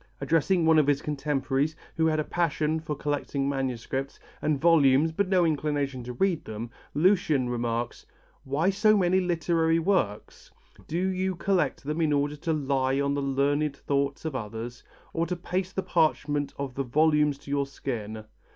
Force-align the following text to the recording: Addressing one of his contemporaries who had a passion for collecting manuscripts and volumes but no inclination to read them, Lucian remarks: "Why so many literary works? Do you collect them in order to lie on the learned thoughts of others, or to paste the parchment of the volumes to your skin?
Addressing 0.19 0.65
one 0.65 0.79
of 0.79 0.87
his 0.87 0.99
contemporaries 0.99 1.75
who 1.95 2.07
had 2.07 2.19
a 2.19 2.23
passion 2.23 2.79
for 2.79 2.95
collecting 2.95 3.47
manuscripts 3.47 4.19
and 4.41 4.59
volumes 4.59 5.11
but 5.11 5.27
no 5.29 5.45
inclination 5.45 6.03
to 6.05 6.13
read 6.13 6.43
them, 6.43 6.71
Lucian 6.95 7.49
remarks: 7.49 8.03
"Why 8.43 8.71
so 8.71 8.97
many 8.97 9.19
literary 9.19 9.77
works? 9.77 10.49
Do 10.87 10.97
you 11.07 11.35
collect 11.35 11.83
them 11.83 12.01
in 12.01 12.13
order 12.13 12.35
to 12.37 12.51
lie 12.51 12.99
on 12.99 13.13
the 13.13 13.21
learned 13.21 13.77
thoughts 13.77 14.25
of 14.25 14.35
others, 14.35 14.83
or 15.13 15.27
to 15.27 15.35
paste 15.35 15.75
the 15.75 15.83
parchment 15.83 16.51
of 16.57 16.73
the 16.73 16.83
volumes 16.83 17.37
to 17.37 17.51
your 17.51 17.67
skin? 17.67 18.23